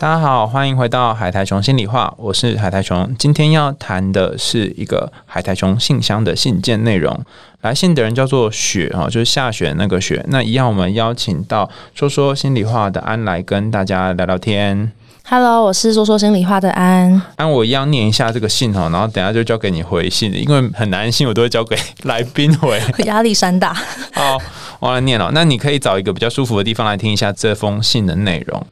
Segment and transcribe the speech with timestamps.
[0.00, 3.14] 大家好，欢迎回到海苔熊心里话，我是海苔熊。
[3.18, 7.22] 今天要谈的是一个海苔熊信箱的信件内容。
[7.60, 10.24] 来信的人叫做雪哈，就是下雪那个雪。
[10.28, 14.90] 那一样，我们邀请到说说心里话的安来跟大家聊聊天。
[15.28, 17.20] Hello，我是说说心里话的安。
[17.36, 22.80] 安我一样念一下这个信哈，然后等下就交给你回信，因为很难信，我都会交给来宾回。
[23.04, 23.74] 压力山大。
[24.14, 24.38] 好，
[24.80, 25.30] 我来念了。
[25.34, 28.66] 那你可以找一个比较舒服的地方来听一下这封信的内容。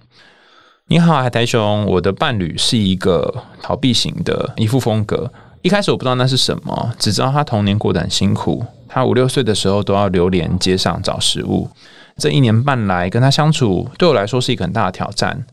[0.91, 5.31] 你好，海苔熊，我的伴侣是一个逃避型的依附风格。
[5.61, 8.65] 一开始我不知道那是什么，只知道他童年过得很辛苦。
[8.89, 11.69] 他五六岁的时候都要流连街上找食物。
[12.17, 15.45] 这一年半来跟他相处，对我来说是一个很大的挑战。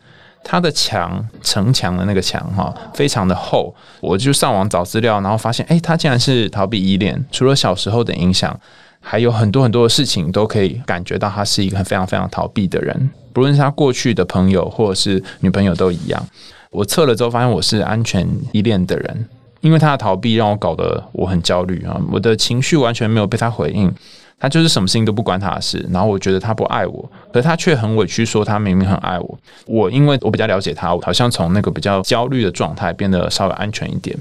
[0.41, 3.75] 他的墙城墙的那个墙哈，非常的厚。
[3.99, 7.25] 我就上网找资料，然后发现，诶，他竟然是逃避依恋。
[7.29, 8.57] 除了小时候的影响，
[9.01, 13.09] 还有很多很多的事情都可以感觉到他是一个非常非常逃避的人。
[13.35, 16.25] 不论是他过去的朋友或者是女朋友都一样。
[16.71, 19.27] 我测了之后发现我是安全依恋的人，
[19.59, 23.93] 因为他的逃避让我搞得我很焦虑啊，我的情绪完全没有被他回应。
[24.37, 29.39] 他就是什么事情都不关他的事，然后我觉得他不爱我，可是他却很委屈，说他明明很爱我。
[29.65, 34.17] 我因为我比较了解他，我好像从那个比较焦虑的状态变得稍微安全一点。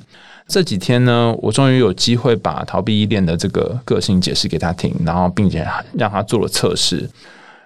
[0.46, 7.08] 这几天呢，我终于有机会把逃避依恋的这个个性解释给他听，然后并且让他做了测试。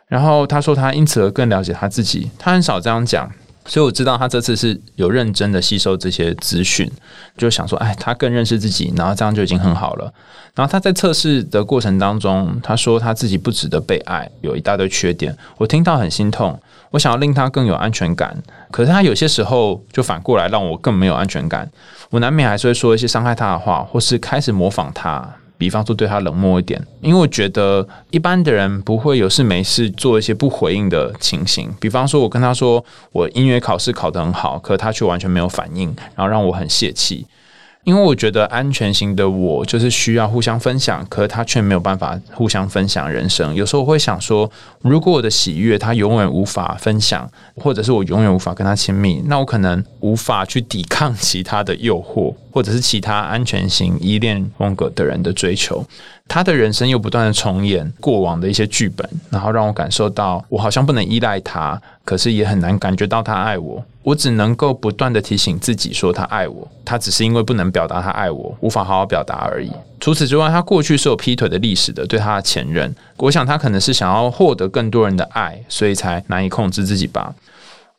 [0.08, 3.30] 然后他说他因此而更了解他自己，他很少这样讲。
[3.66, 6.90] 所以我知道他这次是有认真的吸收这些资讯，
[7.36, 10.10] 就想说，哎，他更认识自己，然后这样就已经很好了。
[10.54, 15.36] 然后他在测试的过程当中，他说他自己不值得被爱，有一大堆缺点。
[15.58, 16.58] 我听到很心痛，
[16.92, 18.34] 我想要令他更有安全感，
[18.70, 21.70] 可是他有些时候就反过来让我更没有安全感。
[22.08, 25.30] 我难免还是会说一些伤害他的话，或是开始模仿他。
[25.58, 31.68] 比方说对他冷漠一点，因为我觉得一般的人不会有事没事做一些不回应的情形。
[31.80, 37.26] 比方说，我跟他说我音乐考试考得很好，可他却完全没有反应，然后让我很泄气。
[37.84, 43.54] 因为我觉得安全型的我就是需要互相分享，可是他却没有办法互相分享人生。
[43.54, 44.50] 有时候我会想说，
[44.82, 55.80] 如果我的喜悦他永远无法分享，或者是我永远无法跟他亲密，那我可能无法去抵抗其他的诱惑，或者是其他安全型依恋风格的人的追求。
[56.26, 63.80] 他的人生又不断的重演过往的一些剧本，然后让我感受到我好像不能依赖他，可是也很难感觉到他爱我。
[64.02, 69.70] 我只能够不断的提醒自己说他爱我，他只是因为不能表达他爱我，无法好好表达而已。
[70.00, 77.32] 除此之外，他过去是有劈腿的历史的，对他的前任，我想他可能是想要获得更多人的爱，所以才难以控制自己吧。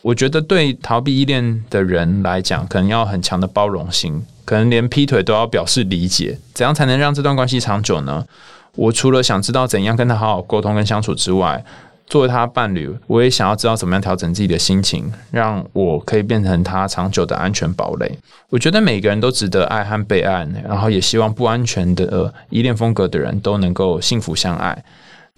[0.01, 6.35] 我觉得对逃避依恋的人来讲，可能要很强的包容心，可能连劈腿都要表示理解。
[6.55, 8.25] 怎样才能让这段关系长久呢？
[8.73, 11.63] 我除了想知道怎样跟他好好沟通跟相处之外，
[12.07, 18.17] 作为他伴侣，我也想要知道怎么样调整自己的心情，让我可以变成他长久的安全堡垒。
[18.49, 24.83] 我觉得每个人都值得爱和被爱，然后也希望不安全的、依恋风格的人都能够幸福相爱。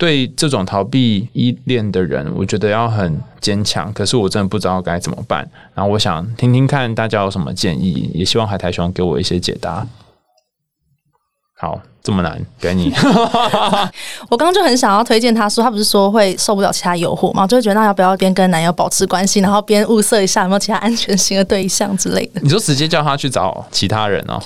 [0.02, 3.94] 对这种逃避依恋的人，我觉得要很坚强。
[3.94, 5.48] 可是我真的不知道该怎么办。
[5.76, 9.86] 然后我想听听看大家有什么建议，也希望海苔熊给我一些解答。
[11.56, 12.92] 好，这么难，给你。
[14.28, 17.46] 我刚刚就很想要推荐他说，他不是说会受不了其他诱惑吗？
[17.46, 22.42] 就会觉得那要不要边跟男友保持关系，然后边物色一下有没有其他安全型的对象之类的。
[22.42, 24.42] 你就直接叫他去找其他人哦？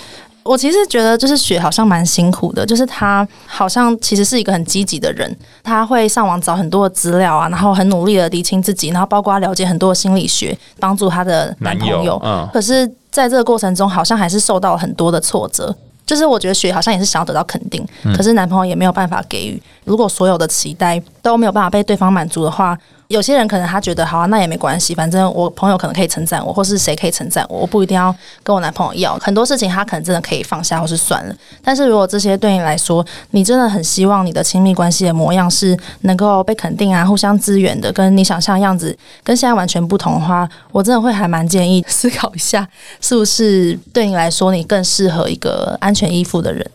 [0.45, 12.21] 我其实觉得，就是雪好像蛮辛苦的，就是他好像其实是一个很积极的人，他会上网找很多的资料啊，然后很努力的理清自己，然后包括了解很多的心理学，帮助她的男朋友。
[12.23, 15.75] 嗯，可是在这个过程中，好像还是受到很多的挫折。
[16.05, 17.83] 就是我觉得雪好像也是想要得到肯定，
[18.15, 19.59] 可是男朋友也没有办法给予。
[19.85, 22.77] 如果所有的期待都没有办法被对方满足的话，
[23.07, 29.15] 有些人可能他觉得好啊，那也没关系，反正我朋友可能可以称赞我，或是谁可以称赞我，我不一定要跟我男朋友要。
[29.19, 31.35] 很多事情他可能真的可以放下或是算了。
[31.63, 42.67] 但是如果这些对你来说，你真的很希望你的亲密关系的模样是能够被肯定啊，互相支援的，跟你想象样子跟现在完全不同的话，我真的会还蛮建议思考一下，
[42.99, 46.65] 是不是对你来说你更适合一个安全依附的人。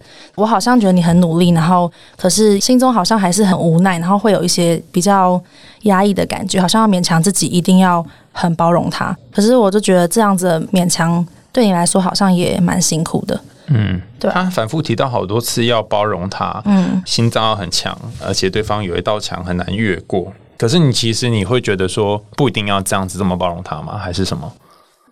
[0.40, 5.40] 我好像觉得你很努力，然后可是心中好像还是很无奈，然后会有一些比较
[5.82, 9.14] 压抑的感觉，好像要勉强自己一定要很包容他。
[9.30, 13.38] 可是我就觉得这样子的勉强对你来说好像也蛮辛苦的。
[13.66, 20.32] 嗯，对他反复提到好多次要包容他，嗯，心脏要很强，而且对方有一道墙很难越过。
[20.56, 23.96] 可是你其实你会觉得说不一定要这样子这么包容他吗？
[23.96, 24.52] 还是什么？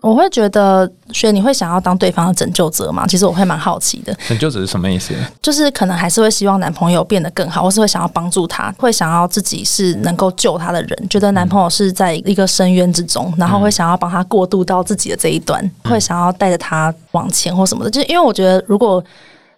[0.01, 3.05] 我会觉得，所以你会想要当对方的拯救者吗？
[3.07, 4.17] 其实我会蛮好奇的。
[4.29, 5.13] 拯救者是什么意思？
[5.43, 17.91] 就是可能还是会希望男朋友变得更好，或是会想要帮助他，会想要自己是能够救他的人，觉得男朋友是在一个深渊之中，然后会想要帮他过渡到自己的这一端，会想要带着他往前或什么的。
[17.91, 19.03] 就因为我觉得，如果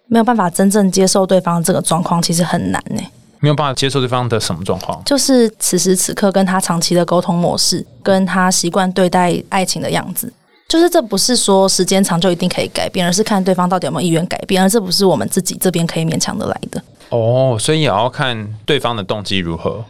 [0.07, 3.01] 没有办法真正接受对方这个状况，其实很难呢。
[3.41, 5.01] 没有办法接受对方的什么状况？
[5.03, 10.31] 就是此时此刻跟他长期的沟通模式，跟他习惯对待爱情的样子。
[10.69, 16.81] 就是这不是说时间长就一定可以改变，而是看对方到底有没有意愿改变，而这不是我们自己这边可以勉强的来的。
[17.09, 19.83] 哦，所以也要看对方的动机如何。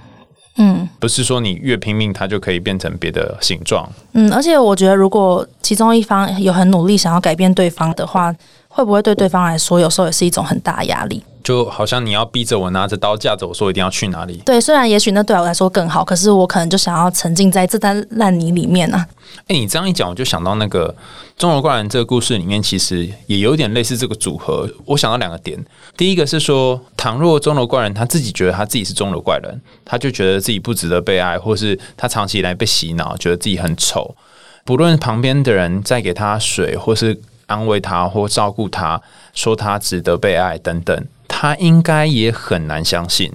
[0.58, 3.88] 嗯，不是说你越拼命，他就可以变成别的形状。
[4.14, 8.36] 嗯，而且我觉得，如果其中一方有很努力想要改变对方的话，
[8.74, 11.22] 会不会对对方来说，有时候也是一种很大压力？
[11.44, 14.38] 就好像你要逼着我拿着刀架着我说一定要去哪里？
[14.46, 19.06] 对，虽然也许那对我来说更好，可是我可能就想要沉浸在这滩烂泥里面啊。
[19.48, 20.90] 哎，你这样一讲，我就想到那个
[21.38, 24.70] 《钟楼怪人》这个故事里面，其实也有点类似这个组合。
[24.86, 25.58] 我想到两个点，
[25.98, 34.16] 第一个是说，倘若钟楼怪人他自己觉得他自己是钟楼怪人，他就觉得自己不值得被爱，或是他长期以来被洗脑，觉得自己很丑，
[34.64, 37.20] 不论旁边的人再给他水，或是
[37.52, 39.02] 安慰他，或照顾他，
[39.34, 43.32] 说他值得被爱等等，他应该也很难相信。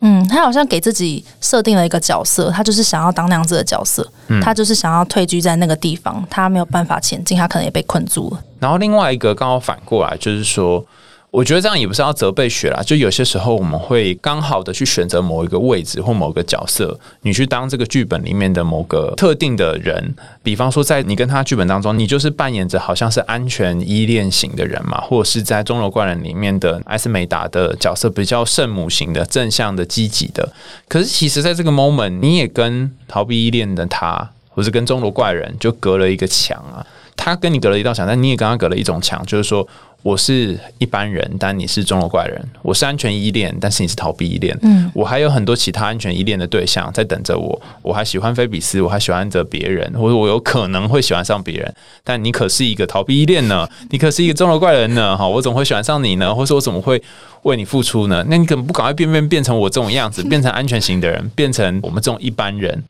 [0.00, 4.06] 嗯，他好像给自己设定了一个角色，他就是想要当那样子的角色，
[4.42, 8.42] 他就是想要退居在那个地方，他没有办法前进，他可能也被困住了。
[8.58, 10.84] 然后另外一个刚好反过来，就是说。
[11.32, 20.14] 我觉得这样也不是要责备雪啦，就有些时候我们会刚好的去选择某一个位置或某个角色，你去当这个剧本里面的某个特定的人。
[20.42, 30.46] 比方说，在你跟他剧本当中，你就是扮演着好像是安全依恋型的人嘛，或者是在钟楼怪人里面的艾斯美达的角色，比较圣母型的、正向的、积极的。
[30.86, 36.84] 可是其实，在这个 moment，你也跟逃避依恋的他，或是跟钟楼怪人，就隔了一个墙啊。
[37.16, 39.66] 他跟你隔了一道墙，但你也跟他隔了一种墙，就是说。
[40.04, 42.44] 我是一般人，但你是中国怪人。
[42.60, 44.58] 我是安全依恋，但是你是逃避依恋。
[44.62, 47.62] 嗯，我还有很多其他安全依恋的对象在等着我。
[47.82, 51.72] 我还喜欢菲比斯，我还喜欢着别人，或者我有可能会喜欢上别人。
[52.02, 53.64] 但你可是一个逃避依恋呢？
[53.90, 55.16] 你可是一个中国怪人呢？
[55.16, 56.34] 哈，我怎么会喜欢上你呢？
[56.34, 57.00] 或者我怎么会
[57.42, 58.26] 为你付出呢？
[58.28, 62.82] 那你怎么不赶快变变变成我这种样子，变成安全型的人，变成我们这种一般人？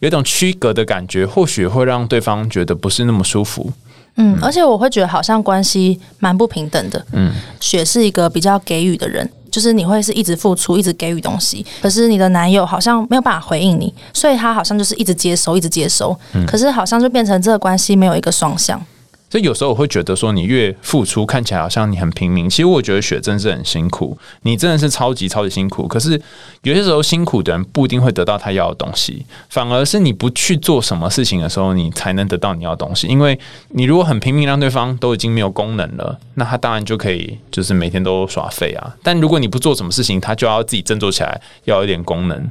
[0.00, 3.72] 有一种区隔的感觉，或许会让对方觉得不是那么舒服。
[4.16, 7.06] 嗯，而且我会觉得好像关系蛮不平等的。
[7.12, 16.14] 嗯，雪是一个比较给予的人，就是你会是一直付出，一直给予东西，可是你的男友好像没有办法回应你，所以他好像就是一直接收，一直接收。
[16.32, 18.84] 嗯，可是好像就变成这个关系没有一个双向。
[19.30, 22.50] 所以有时候我会觉得说，你越付出，看起来好像你很拼命。
[22.50, 25.86] 其实我觉得雪真是很辛苦，你真的是超级超级辛苦。
[25.86, 26.20] 可是
[26.62, 33.06] 有些时候，辛苦的人不一定会得到他要的东西，反而是你不去做什么事情的时候，你才能得到你要的东西。
[33.06, 33.38] 因为
[33.68, 38.96] 你如果很拼命，让对方都已经没有功能了，那他当然就可以就是每天都耍废啊。
[39.02, 42.50] 但如果你不做什么事情，他就要自己振作起来，要有点功能。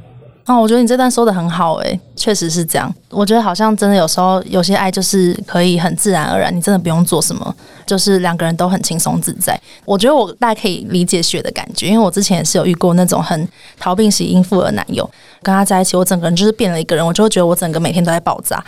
[0.50, 2.92] 哦，我觉得你这段说的很好，诶，确实是这样。
[3.08, 7.54] 我觉得好像真的有时候有些爱就是可以很自然而然，你真的不用做什么，
[7.86, 9.58] 就是两个人都很轻松自在。
[9.84, 13.48] 我觉得我大概可以理解雪的感觉，因为我之前也是有遇过那种很
[13.78, 15.08] 逃避型应付的男友，
[15.40, 18.62] 跟他在一起，我整个人就是变了一个人，我就会觉得我整个每天都在爆炸，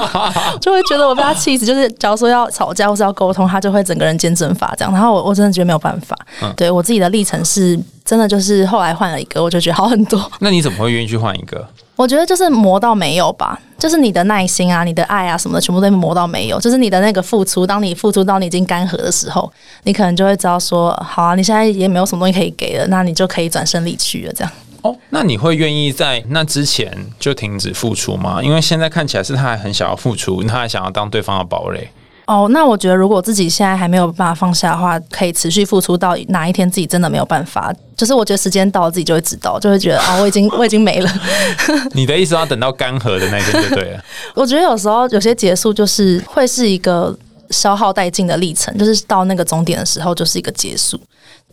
[0.62, 1.66] 就会觉得我被他气死。
[1.66, 4.90] 就是假如说要吵架或是要沟通，他就会整个人见证法这样。
[4.94, 6.16] 然后我我真的觉得没有办法。
[6.56, 7.78] 对我自己的历程是。
[8.08, 10.18] 真的就是后来换了一个，我就觉得好很多。
[10.40, 11.68] 那你怎么会愿意去换一个？
[11.94, 16.58] 我觉得就是磨到没有吧，就是你的耐心啊、你的爱啊什么的，全部都磨到没有。
[16.58, 24.32] 就是你的那个付出，当你付出到你已经干涸的时候，你可能就会知道说，好啊，你现在也没有什么东西可以给了，那你就可以转身离去了。
[24.32, 24.50] 这样
[24.80, 28.40] 哦，那你会愿意在那之前就停止付出吗？
[28.42, 31.90] 因为现在看起来是他还很想要付出，他还想要当对方的堡垒。
[32.28, 41.10] 哦，那我觉得如果自己现在还没有办法放下的话，可以持续付出到哪一天自己真的没有办法，就是我觉得时间到了自己就会知道，就会觉得啊，我已经我已经没了。
[41.92, 44.04] 你的意思要等到干涸的那天就对了。
[44.36, 47.16] 我觉得有时候有些结束就是会是一个
[47.48, 51.00] 消耗殆尽的历程，就是到那个终点的时候就是一个结束。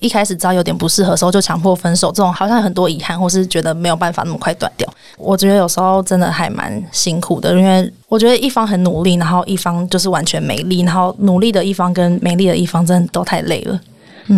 [0.05, 4.87] 一开始知道有点不适合的时候就强迫分手，这种好像很多遗憾，或是觉得没有办法那么快断掉。
[5.17, 13.79] 我觉得有时候真的还蛮辛苦的，因为我觉得一方很努力，然后一方就是完全没力，然后努力的一方跟没力的一方真的都太累了。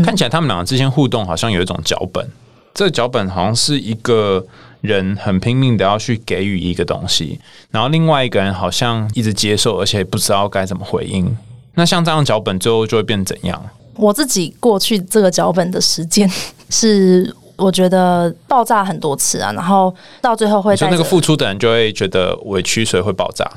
[0.06, 2.26] 看起来他们两个之间互动好像有一种脚本，
[2.74, 4.46] 这个脚本好像是一个
[4.82, 7.40] 人很拼命的要去给予一个东西，
[7.72, 11.38] 然后另外一个人好像一直接受，而且不知道该怎么回应。
[11.76, 13.64] 那像这样脚本最后就会变怎样？
[13.98, 16.30] 我自己过去这个脚本的时间
[16.70, 23.50] 是我觉得爆炸很多次啊，然后到最后会你说带着那个付出的人就会觉得委屈，所以会爆炸。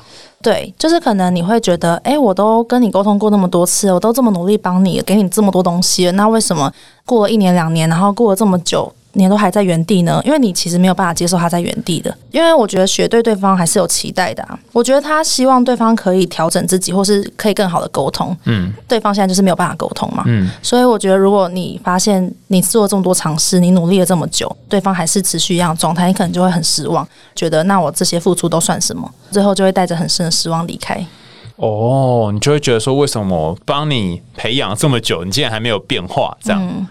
[0.43, 6.73] 对，就是可能你会觉得，哎，我都跟你沟通过那么多次，我都这么努力帮你，给你这么多东西了，那为什么
[7.05, 10.21] 过了一年两年，然后过了这么久，你都还在原地呢？
[10.25, 14.59] 因为你其实没有办法接受他在原地的，因为我觉得学对对方还是有期待的、啊。
[14.73, 18.37] 我觉得他希望对方可以调整自己，或是可以更好的沟通。
[18.45, 20.23] 嗯对方现在就是没有办法沟通嘛。
[20.27, 29.11] 嗯，所以我觉得，如果你发现你做了这么多尝试，你努力了这么久，对方还是持续一样的状态，你可能就会很失望，觉得那我这些付出都算什么？
[29.31, 31.05] 最后就会带着很深的失望离开。
[31.57, 36.37] 哦，你就会觉得说，为什么帮你培养这么久，你竟然还没有变化？
[36.43, 36.61] 这样。
[36.63, 36.87] 嗯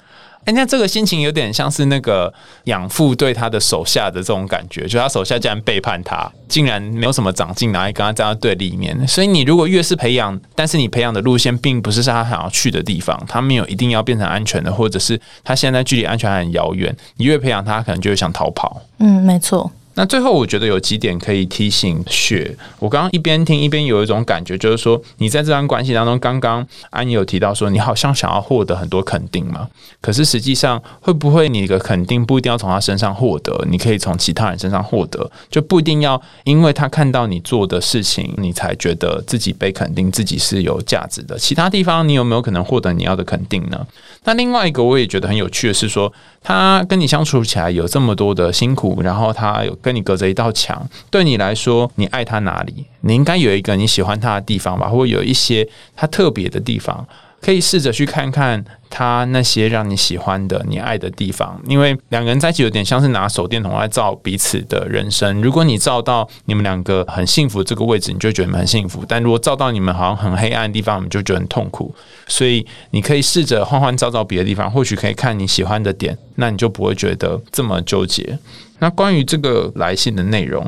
[0.50, 9.08] 人家这个心情有点像是那个养父对他的手下的这种感觉，就他手下竟然背叛他，竟然没有什么长进，然后跟他站在对立面。
[9.08, 18.82] 所以你如果越是培养，但是你培养的路线并不是是他想要去的地方，他没有一定要变成安全的，或者是他现在距离安全还很遥远，你越培养他，可能就会想逃跑。
[18.98, 19.72] 嗯，没错。
[20.00, 22.56] 那最后，我觉得有几点可以提醒雪。
[22.80, 29.68] 我刚刚一边听一边有一种感觉，就是说你在这段关系当中，刚刚安妮有提到说，你好像想要获得很多肯定嘛，
[30.00, 41.38] 可是实际上会不会你的肯定不一定要从他身上获得，你可以从其他人身上获得，就不一定要因为他看到你做的事情，你才觉得自己被肯定，自己是有价值的。
[41.38, 43.86] 其他地方你有没有可能获得你要的肯定呢？
[44.24, 46.10] 那另外一个我也觉得很有趣的是说，
[46.42, 52.86] 他跟你相处起来有这么多的辛苦，然后他有跟你隔着一道墙，对你来说，你爱他哪里？
[53.02, 57.04] 你应该有一个你喜欢他的地方吧，或有一些他特别的地方。
[57.42, 65.42] 可以试着去看看他那些让你喜欢的、你爱的地方，因为两个人在一起有点像是拿手电筒来照彼此的人生。
[65.42, 71.94] 如果你照到你们两个很幸福这个位置，你就觉得你们很幸福；但如果照到你们好像很黑暗的地方，你就觉得很痛苦。
[72.28, 78.38] 所以你可以试着换换照照别的地方，或许可以看你喜欢的点，那你就不会觉得这么纠结。
[78.80, 80.66] 那关于这个来信的内容，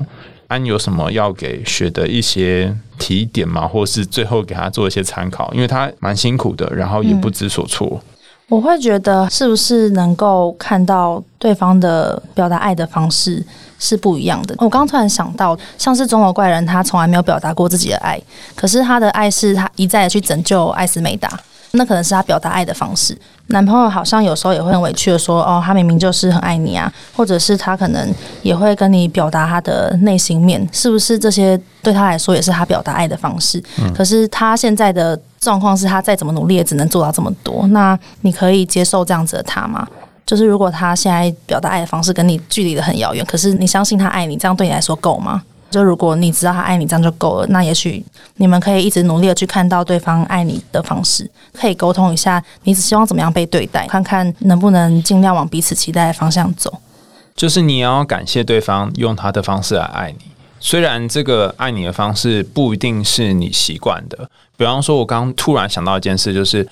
[0.52, 3.66] 安有什么要给雪的一些提点吗？
[3.66, 5.50] 或是最后给他做一些参考？
[5.54, 8.02] 因为他蛮辛苦的，然后也不知所措。
[8.50, 13.42] 我会觉得是不是能够看到对方的表达爱的方式
[13.80, 14.54] 是不一样的。
[14.58, 18.22] 我刚刚突然想到，像是钟楼怪人，他从来没有表达过自己的爱，
[18.54, 21.32] 可是他的爱是他一再的去拯救艾斯美达，
[21.72, 23.18] 那可能是他表达爱的方式。
[23.52, 33.62] 男朋友好像有时候也会很委屈的说：“哦，他明明就是很爱你啊。”或者是他可能也会跟你表达他的内心面，是不是这些对他来说也是他表达爱的方式？
[33.96, 37.68] 可是他现在的状况是他再怎么努力也只能做到这么多。
[37.68, 39.88] 那你可以接受这样子的他吗？
[40.26, 45.42] 就是如果他现在表达爱的方式跟你距离的很遥远，可是你相信他爱你，这样对你来说够吗？
[45.72, 47.48] 就如果你知道他爱你，这样就够了。
[47.48, 56.80] 那也许你们可以一直努力的去看到对方爱你的方式，可以沟通一下，你只希望怎么样被对待，看看能不能尽量往彼此期待的方向走。
[57.34, 60.26] 就是你要感谢对方用他的方式来爱你，
[60.60, 64.30] 虽然这个爱你的方式不一定是你习惯的。
[64.58, 66.68] 比方说，我刚刚突然想到一件事，就是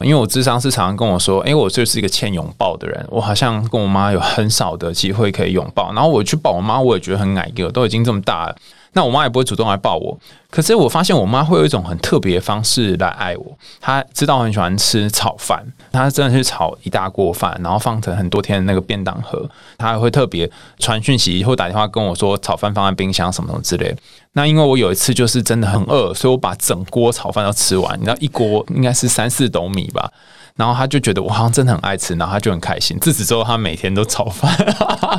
[0.00, 8.56] 因为我智商是常常跟我说，诶，我就是一个欠拥抱的人，我好像跟我妈有很少的机会可以拥抱，然后我去抱我妈，我也觉得很矮个，都已经这么大了。
[8.94, 10.18] 那我妈也不会主动来抱我，
[10.50, 13.56] 可是我发现我妈会有一种很特别的方式来爱我。
[13.80, 19.48] 她知道我很喜欢吃炒饭，她真的是炒一大锅饭，然后放成很多天的那个便当盒。
[19.78, 23.96] 她还会特别传讯息或打电话跟我说炒饭放在冰箱什么什么之类的。
[24.34, 30.10] 那因为我有一次就是真的很饿，所以我把整锅炒饭都吃完，你知道一锅应该是三四斗米吧。
[30.54, 32.98] 然后他就觉得我好像真的很爱吃，然后他就很开心。
[33.00, 34.54] 自此之后，他每天都炒饭。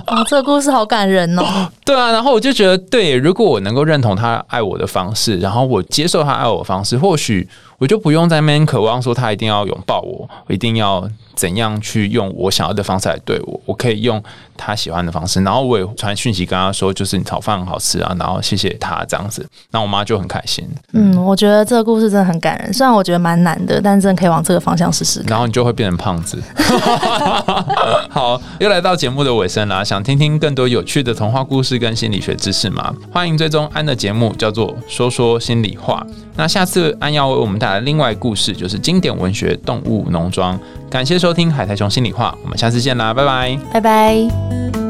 [0.05, 1.43] 哦，这个故事好感人哦。
[1.84, 7.50] 对啊，然后我就觉得，对，如果我能够认同他爱我的方式，然后我接受他爱我的方式，或许
[7.84, 13.60] 我就不用在那边渴望说他一定要拥抱我，我一定要怎样去用我想要的方式来对我。
[13.66, 14.24] 我可以用
[14.56, 19.46] 他喜欢的方式，然后我也传讯息跟他说，就是你炒饭很好吃啊，然后谢谢他这样子。
[19.72, 25.22] 那我妈就很开心，嗯，我觉得这个故事真的很感人，虽然我觉得蛮难的，但真的可以往这个方向试试。
[25.28, 26.42] 然后你就会变成胖子。
[28.10, 32.96] 好，又来到节目的尾声啦，想听听更多有趣的童话故事跟心理学知识吗？
[33.12, 36.08] 欢迎追踪安的节目，叫做《说说心里话》。
[36.36, 40.58] 那下次安要为我们带来另外故事，就是经典文学《动物农庄》。
[40.90, 43.58] 感谢收听《海苔熊心里话》，我们下次见啦，拜拜。
[43.74, 44.83] 拜拜。